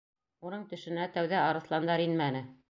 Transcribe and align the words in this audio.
Уның 0.49 0.63
төшөнә 0.71 1.05
тәүҙә 1.19 1.43
арыҫландар 1.51 2.05
инмәне. 2.09 2.43